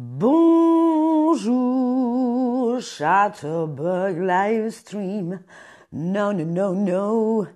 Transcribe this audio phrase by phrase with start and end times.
[0.00, 1.40] Bonjour,
[2.80, 5.40] Chatterbug Livestream.
[5.92, 7.48] Non, non, non, non.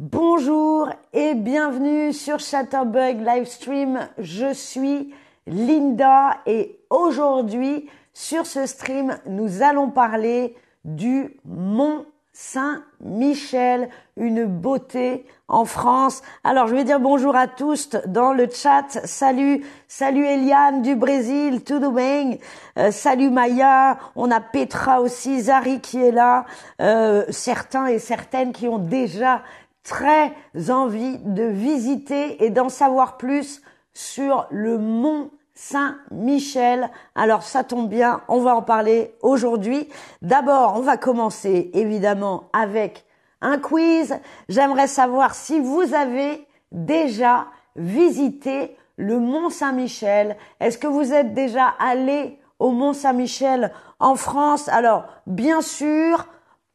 [0.00, 4.08] Bonjour et bienvenue sur Chatterbug Livestream.
[4.18, 5.14] Je suis
[5.46, 12.06] Linda et aujourd'hui, sur ce stream, nous allons parler du Mont
[12.36, 16.20] Saint-Michel, une beauté en France.
[16.42, 18.88] Alors, je vais dire bonjour à tous dans le chat.
[19.04, 22.32] Salut, salut Eliane du Brésil, tout bien.
[22.76, 26.44] Euh, salut Maya, on a Petra aussi, Zari qui est là,
[26.82, 29.42] euh, certains et certaines qui ont déjà
[29.84, 30.32] très
[30.70, 36.90] envie de visiter et d'en savoir plus sur le mont Saint-Michel.
[37.14, 39.88] Alors ça tombe bien, on va en parler aujourd'hui.
[40.22, 43.04] D'abord, on va commencer évidemment avec
[43.40, 44.18] un quiz.
[44.48, 50.36] J'aimerais savoir si vous avez déjà visité le Mont Saint-Michel.
[50.60, 54.68] Est-ce que vous êtes déjà allé au Mont Saint-Michel en France?
[54.68, 56.26] Alors, bien sûr,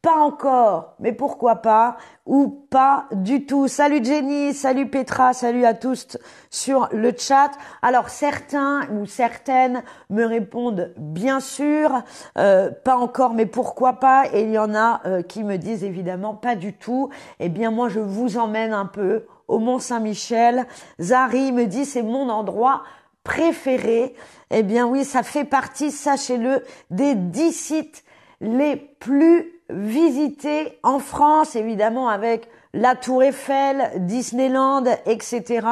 [0.02, 3.68] pas encore, mais pourquoi pas, ou pas du tout.
[3.68, 6.16] Salut Jenny, salut Petra, salut à tous
[6.48, 7.50] sur le chat.
[7.82, 12.02] Alors certains ou certaines me répondent bien sûr,
[12.38, 15.84] euh, pas encore, mais pourquoi pas, et il y en a euh, qui me disent
[15.84, 17.10] évidemment pas du tout.
[17.38, 20.66] Eh bien moi je vous emmène un peu au Mont Saint-Michel.
[20.98, 22.84] Zari me dit c'est mon endroit
[23.22, 24.14] préféré.
[24.50, 28.02] Eh bien oui, ça fait partie, sachez-le, des dix sites
[28.40, 35.66] les plus visiter en France, évidemment avec la Tour Eiffel, Disneyland, etc.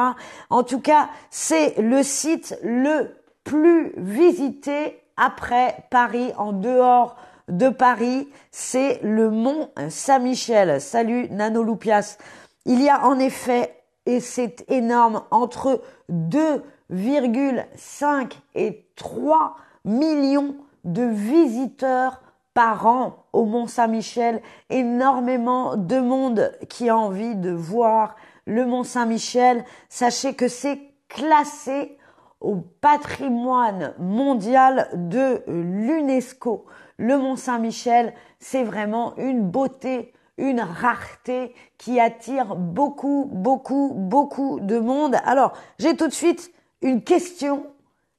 [0.49, 7.17] En tout cas, c'est le site le plus visité après Paris, en dehors
[7.49, 10.79] de Paris, c'est le mont Saint-Michel.
[10.79, 12.17] Salut Nano Loupias.
[12.65, 22.21] Il y a en effet, et c'est énorme, entre 2,5 et 3 millions de visiteurs
[22.53, 28.15] par an au Mont Saint-Michel, énormément de monde qui a envie de voir
[28.45, 29.63] le Mont Saint-Michel.
[29.87, 31.97] Sachez que c'est classé
[32.41, 36.65] au patrimoine mondial de l'UNESCO.
[36.97, 44.79] Le Mont Saint-Michel, c'est vraiment une beauté, une rareté qui attire beaucoup, beaucoup, beaucoup de
[44.79, 45.17] monde.
[45.25, 47.65] Alors, j'ai tout de suite une question.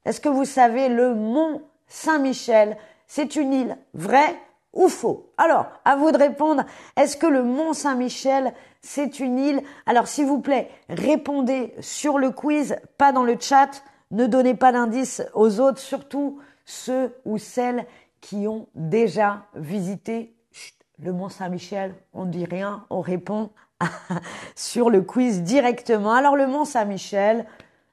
[0.05, 2.77] Est-ce que vous savez le Mont Saint-Michel
[3.13, 4.41] c'est une île, vrai
[4.73, 5.33] ou faux?
[5.37, 6.63] Alors, à vous de répondre,
[6.97, 9.63] est-ce que le Mont Saint-Michel, c'est une île?
[9.85, 13.83] Alors, s'il vous plaît, répondez sur le quiz, pas dans le chat,
[14.13, 17.85] ne donnez pas d'indices aux autres, surtout ceux ou celles
[18.21, 20.37] qui ont déjà visité.
[21.01, 21.97] Le Mont Saint-Michel.
[22.15, 23.51] On ne dit rien, on répond
[24.55, 26.13] sur le quiz directement.
[26.13, 27.45] Alors, le Mont Saint-Michel,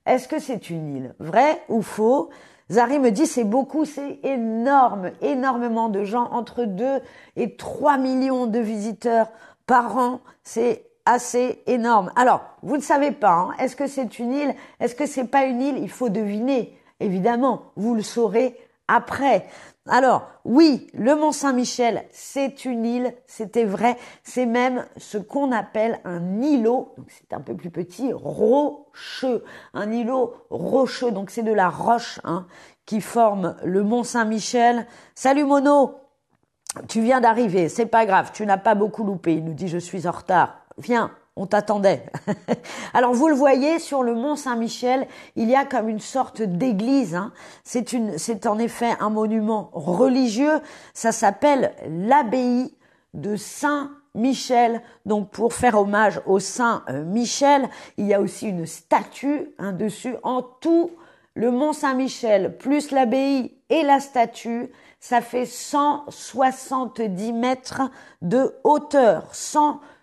[0.06, 2.30] est-ce que c'est une île Vrai ou faux?
[2.70, 7.00] Zari me dit c'est beaucoup, c'est énorme, énormément de gens, entre 2
[7.36, 9.32] et 3 millions de visiteurs
[9.66, 12.12] par an, c'est assez énorme.
[12.16, 15.46] Alors, vous ne savez pas, hein, est-ce que c'est une île, est-ce que c'est pas
[15.46, 15.78] une île?
[15.78, 18.58] Il faut deviner, évidemment, vous le saurez
[18.90, 19.48] après.
[19.90, 26.00] Alors, oui, le Mont Saint-Michel, c'est une île, c'était vrai, c'est même ce qu'on appelle
[26.04, 29.44] un îlot, donc c'est un peu plus petit, rocheux,
[29.74, 32.48] un îlot rocheux, donc c'est de la roche hein,
[32.86, 34.86] qui forme le Mont Saint-Michel.
[35.16, 35.96] Salut Mono,
[36.88, 39.78] tu viens d'arriver, c'est pas grave, tu n'as pas beaucoup loupé, il nous dit je
[39.78, 40.60] suis en retard.
[40.78, 42.04] Viens, on t'attendait.
[42.94, 47.16] Alors vous le voyez sur le mont Saint-Michel, il y a comme une sorte d'église.
[47.16, 47.32] Hein.
[47.64, 50.60] C'est une, c'est en effet un monument religieux.
[50.94, 52.74] Ça s'appelle l'abbaye
[53.14, 54.82] de Saint Michel.
[55.06, 60.16] Donc pour faire hommage au Saint Michel, il y a aussi une statue hein, dessus.
[60.24, 60.92] En tout,
[61.36, 67.84] le mont Saint-Michel plus l'abbaye et la statue, ça fait 170 mètres
[68.24, 69.28] de hauteur.
[69.36, 69.97] 170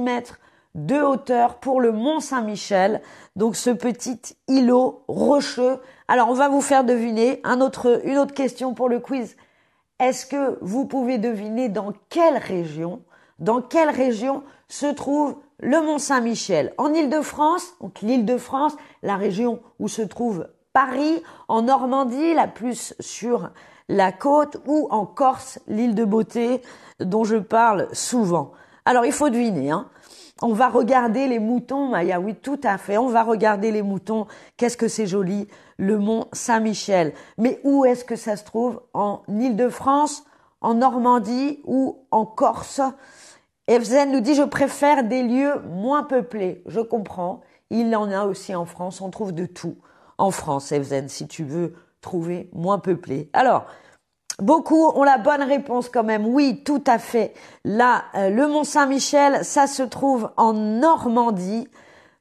[0.00, 0.38] mètres
[0.74, 3.00] de hauteur pour le Mont Saint-Michel,
[3.36, 5.80] donc ce petit îlot rocheux.
[6.06, 9.36] Alors on va vous faire deviner un autre, une autre question pour le quiz.
[9.98, 13.02] Est-ce que vous pouvez deviner dans quelle région,
[13.40, 16.72] dans quelle région se trouve le Mont Saint-Michel?
[16.78, 23.50] En Île-de-France, donc l'Île-de-France, la région où se trouve Paris, en Normandie, la plus sur
[23.88, 26.62] la côte, ou en Corse, l'île de Beauté,
[27.00, 28.52] dont je parle souvent.
[28.88, 29.86] Alors il faut deviner, hein.
[30.40, 32.96] On va regarder les moutons, Maya, oui, tout à fait.
[32.96, 34.26] On va regarder les moutons.
[34.56, 35.46] Qu'est-ce que c'est joli,
[35.76, 37.12] le mont Saint-Michel.
[37.36, 38.80] Mais où est-ce que ça se trouve?
[38.94, 40.24] En Île-de-France,
[40.62, 42.80] en Normandie ou en Corse?
[43.66, 46.62] Evzen nous dit, je préfère des lieux moins peuplés.
[46.64, 47.42] Je comprends.
[47.68, 49.02] Il en a aussi en France.
[49.02, 49.76] On trouve de tout
[50.16, 53.28] en France, Evzen, si tu veux trouver moins peuplé.
[53.34, 53.66] Alors,
[54.40, 56.24] Beaucoup ont la bonne réponse quand même.
[56.24, 57.34] Oui, tout à fait.
[57.64, 61.66] Là, euh, le Mont Saint-Michel, ça se trouve en Normandie.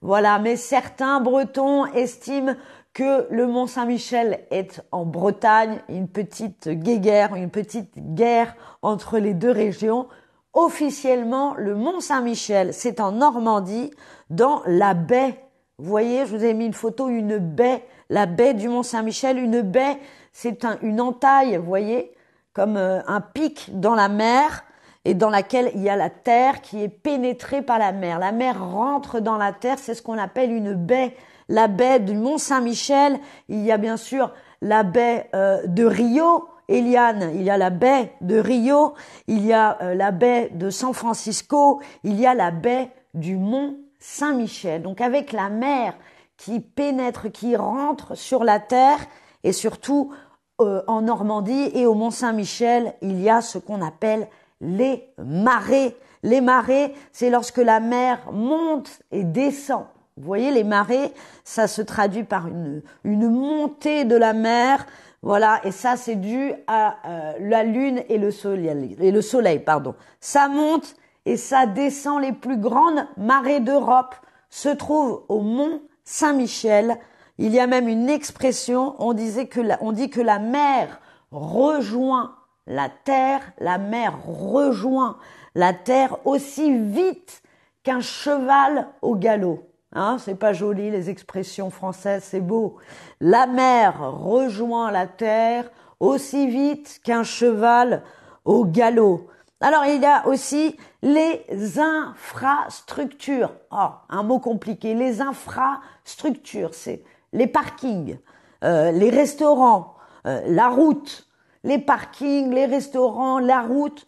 [0.02, 2.54] Voilà, mais certains Bretons estiment
[2.94, 9.36] que le Mont Saint-Michel est en Bretagne, une petite guéguerre, une petite guerre entre les
[9.36, 10.08] deux régions.
[10.54, 13.92] Officiellement, le Mont Saint-Michel, c'est en Normandie,
[14.32, 15.47] dans la baie.
[15.80, 19.62] Voyez, je vous ai mis une photo, une baie, la baie du Mont Saint-Michel, une
[19.62, 19.98] baie,
[20.34, 22.14] c'est une entaille, vous voyez,
[22.54, 24.64] comme euh, un pic dans la mer
[25.06, 28.18] et dans laquelle il y a la terre qui est pénétrée par la mer.
[28.18, 31.16] La mer rentre dans la terre, c'est ce qu'on appelle une baie
[31.50, 33.20] la baie du Mont Saint-Michel,
[33.50, 37.70] il y a bien sûr la baie euh, de Rio, Eliane, il y a la
[37.70, 38.96] baie de Rio,
[39.28, 43.38] il y a euh, la baie de San Francisco, il y a la baie du
[43.38, 44.82] Mont Saint-Michel.
[44.82, 45.94] Donc avec la mer
[46.38, 49.00] qui pénètre, qui rentre sur la terre
[49.44, 50.14] et surtout
[50.62, 54.28] euh, en Normandie et au Mont Saint-Michel, il y a ce qu'on appelle
[54.62, 55.96] les marées.
[56.24, 59.86] Les marées, c'est lorsque la mer monte et descend.
[60.18, 64.88] Vous voyez, les marées, ça se traduit par une, une montée de la mer.
[65.22, 69.60] Voilà, et ça c'est dû à euh, la lune et le soleil, et le soleil,
[69.60, 69.94] pardon.
[70.20, 70.96] Ça monte
[71.28, 72.22] et ça descend.
[72.22, 74.16] Les plus grandes marées d'Europe
[74.50, 76.98] se trouvent au mont Saint-Michel.
[77.38, 81.02] Il y a même une expression, on disait que on dit que la mer
[81.32, 82.36] rejoint
[82.66, 85.18] la terre, la mer rejoint
[85.54, 87.44] la terre aussi vite
[87.84, 89.70] qu'un cheval au galop.
[89.94, 92.78] Hein, c'est pas joli les expressions françaises, c'est beau.
[93.20, 95.70] La mer rejoint la terre
[96.00, 98.02] aussi vite qu'un cheval
[98.46, 99.28] au galop.
[99.60, 101.44] Alors il y a aussi les
[101.80, 103.54] infrastructures.
[103.72, 104.94] Oh, un mot compliqué.
[104.94, 108.20] Les infrastructures, c'est les parkings,
[108.64, 109.96] euh, les restaurants,
[110.28, 111.28] euh, la route,
[111.64, 114.08] les parkings, les restaurants, la route.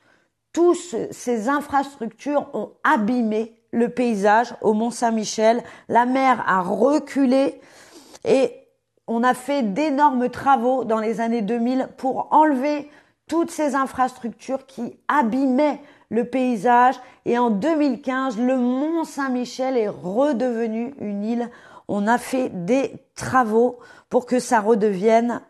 [0.53, 5.63] Tous ces infrastructures ont abîmé le paysage au Mont Saint-Michel.
[5.87, 7.59] La mer a reculé
[8.25, 8.55] et
[9.07, 12.89] on a fait d'énormes travaux dans les années 2000 pour enlever
[13.29, 15.79] toutes ces infrastructures qui abîmaient
[16.09, 16.99] le paysage.
[17.25, 21.49] Et en 2015, le Mont Saint-Michel est redevenu une île.
[21.87, 23.79] On a fait des travaux
[24.09, 25.41] pour que ça redevienne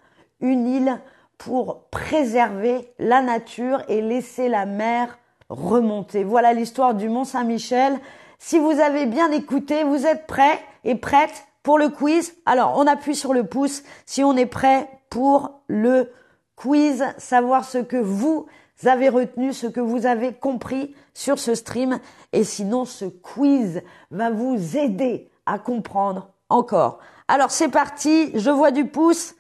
[0.42, 1.00] une île
[1.38, 5.18] pour préserver la nature et laisser la mer
[5.50, 6.24] remonter.
[6.24, 7.98] Voilà l'histoire du Mont Saint-Michel.
[8.38, 12.36] Si vous avez bien écouté, vous êtes prêts et prêtes pour le quiz?
[12.46, 16.12] Alors, on appuie sur le pouce si on est prêt pour le
[16.60, 18.46] quiz, savoir ce que vous
[18.86, 22.00] avez retenu, ce que vous avez compris sur ce stream.
[22.34, 27.00] Et sinon, ce quiz va vous aider à comprendre encore.
[27.30, 28.38] Alors, c'est parti.
[28.38, 29.36] Je vois du pouce.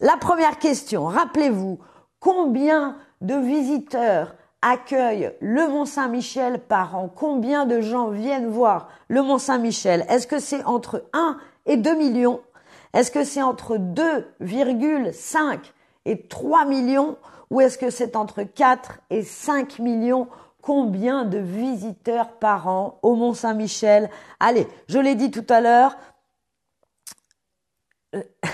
[0.00, 1.06] La première question.
[1.06, 1.80] Rappelez-vous,
[2.20, 7.08] combien de visiteurs accueille le Mont Saint-Michel par an?
[7.08, 11.96] Combien de gens viennent voir le Mont Saint-Michel Est-ce que c'est entre 1 et 2
[11.96, 12.40] millions?
[12.92, 15.58] Est-ce que c'est entre 2,5
[16.04, 17.16] et 3 millions
[17.50, 20.28] Ou est-ce que c'est entre 4 et 5 millions?
[20.62, 25.96] Combien de visiteurs par an au Mont Saint-Michel Allez, je l'ai dit tout à l'heure,
[28.14, 28.22] euh,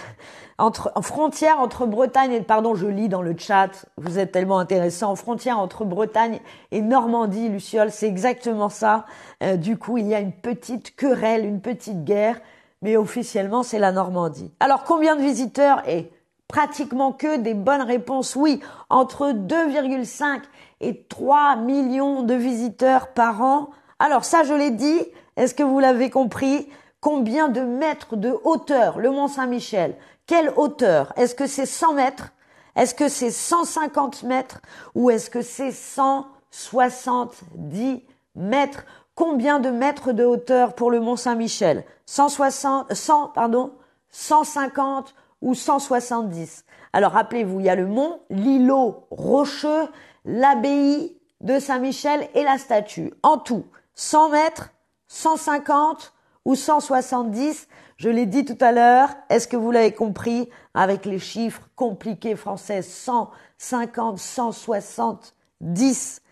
[0.58, 4.58] entre, en frontière entre Bretagne et, pardon, je lis dans le chat, vous êtes tellement
[4.58, 9.04] intéressant, frontière entre Bretagne et Normandie, Luciole, c'est exactement ça.
[9.42, 12.40] Euh, du coup, il y a une petite querelle, une petite guerre,
[12.82, 14.50] mais officiellement, c'est la Normandie.
[14.60, 16.10] Alors, combien de visiteurs et
[16.48, 18.34] pratiquement que des bonnes réponses.
[18.34, 20.40] Oui, entre 2,5
[20.80, 23.70] et 3 millions de visiteurs par an.
[23.98, 25.00] Alors, ça, je l'ai dit,
[25.36, 26.68] est-ce que vous l'avez compris?
[27.00, 28.98] Combien de mètres de hauteur?
[28.98, 29.96] Le Mont Saint-Michel
[30.28, 31.12] quelle hauteur?
[31.16, 32.28] Est-ce que c'est 100 mètres?
[32.76, 34.60] Est-ce que c'est 150 mètres?
[34.94, 38.04] Ou est-ce que c'est 170
[38.36, 38.84] mètres?
[39.14, 43.72] Combien de mètres de hauteur pour le Mont Saint-Michel 160, 100, pardon,
[44.10, 49.88] 150 ou 170 Alors rappelez-vous, il y a le mont, l'îlot rocheux,
[50.24, 53.12] l'abbaye de Saint-Michel et la statue.
[53.22, 53.64] En tout,
[53.94, 54.70] 100 mètres,
[55.08, 56.12] 150
[56.44, 57.68] ou 170
[57.98, 62.36] je l'ai dit tout à l'heure, est-ce que vous l'avez compris avec les chiffres compliqués
[62.36, 66.22] français 150, 170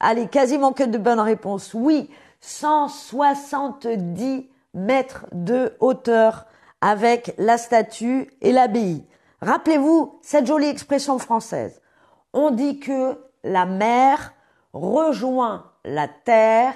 [0.00, 1.74] Allez, quasiment que de bonnes réponses.
[1.74, 2.08] Oui,
[2.40, 6.46] 170 mètres de hauteur
[6.80, 9.04] avec la statue et l'abbaye.
[9.40, 11.80] Rappelez-vous cette jolie expression française.
[12.32, 14.34] On dit que la mer
[14.72, 16.74] rejoint la terre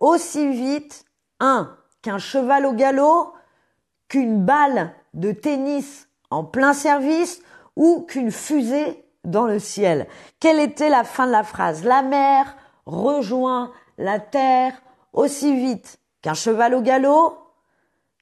[0.00, 1.04] aussi vite,
[1.40, 3.34] un, qu'un cheval au galop,
[4.08, 7.42] qu'une balle de tennis en plein service
[7.74, 10.06] ou qu'une fusée dans le ciel.
[10.40, 11.84] Quelle était la fin de la phrase?
[11.84, 14.80] La mer rejoint la terre
[15.12, 17.38] aussi vite qu'un cheval au galop,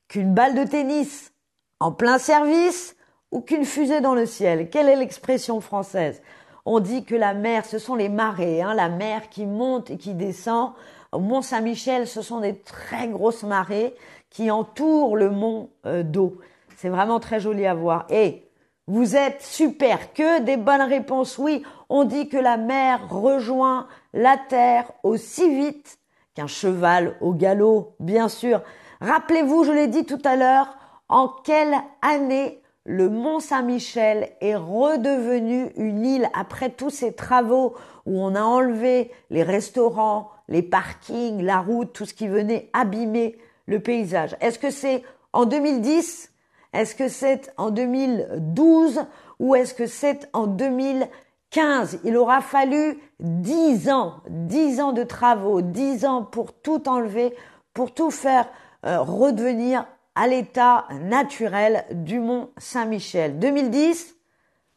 [0.09, 1.33] qu'une balle de tennis
[1.81, 2.97] en plein service
[3.31, 4.71] ou qu'une fusée dans le ciel.
[4.71, 6.23] Quelle est l'expression française?
[6.67, 9.99] On dit que la mer, ce sont les marées, hein, la mer qui monte et
[9.99, 10.73] qui descend.
[11.13, 13.95] Au Mont Saint-Michel, ce sont des très grosses marées
[14.31, 16.39] qui entourent le mont euh, d'eau.
[16.77, 18.07] C'est vraiment très joli à voir.
[18.09, 18.49] Et
[18.87, 21.39] vous êtes super, que des bonnes réponses.
[21.39, 25.99] Oui, on dit que la mer rejoint la terre aussi vite
[26.35, 28.61] qu'un cheval au galop, bien sûr.
[29.01, 30.77] Rappelez-vous, je l'ai dit tout à l'heure,
[31.09, 37.75] en quelle année le Mont Saint-Michel est redevenu une île après tous ces travaux
[38.07, 43.39] où on a enlevé les restaurants, les parkings, la route, tout ce qui venait abîmer
[43.67, 44.37] le paysage.
[44.41, 46.31] Est-ce que c'est en 2010
[46.75, 49.07] Est-ce que c'est en 2012
[49.39, 55.63] ou est-ce que c'est en 2015 Il aura fallu 10 ans, 10 ans de travaux,
[55.63, 57.35] 10 ans pour tout enlever,
[57.73, 58.47] pour tout faire
[58.85, 63.39] euh, redevenir à l'état naturel du mont Saint-Michel.
[63.39, 64.17] 2010,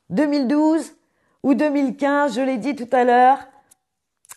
[0.10, 0.94] 2012
[1.44, 3.40] ou 2015, je l'ai dit tout à l'heure.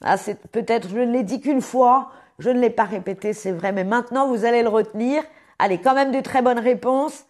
[0.03, 3.53] Ah, c'est peut-être, je ne l'ai dit qu'une fois, je ne l'ai pas répété, c'est
[3.53, 5.23] vrai, mais maintenant vous allez le retenir.
[5.59, 7.27] Allez, quand même de très bonnes réponses.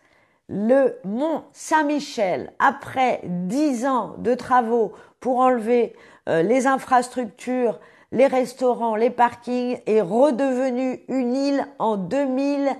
[0.48, 5.94] Le mont Saint-Michel, après dix ans de travaux pour enlever
[6.28, 7.78] euh, les infrastructures,
[8.12, 12.70] les restaurants, les parkings, est redevenu une île en 2000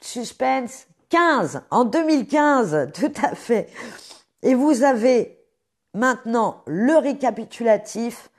[0.00, 3.68] Suspense 15 en 2015, tout à fait.
[4.42, 5.38] Et vous avez
[5.94, 8.30] maintenant le récapitulatif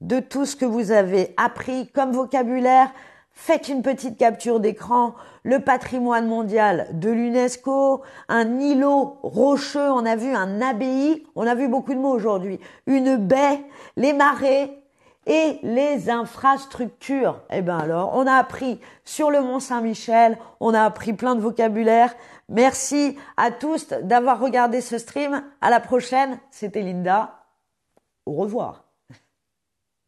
[0.00, 2.90] de tout ce que vous avez appris comme vocabulaire.
[3.36, 10.14] Faites une petite capture d'écran, le patrimoine mondial de l'UNESCO, un îlot rocheux, on a
[10.14, 13.60] vu un abbaye, on a vu beaucoup de mots aujourd'hui, une baie,
[13.96, 14.83] les marées,
[15.26, 17.40] et les infrastructures.
[17.50, 21.40] Eh ben alors, on a appris sur le Mont Saint-Michel, on a appris plein de
[21.40, 22.14] vocabulaire.
[22.48, 25.42] Merci à tous d'avoir regardé ce stream.
[25.60, 27.44] À la prochaine, c'était Linda.
[28.26, 28.83] Au revoir.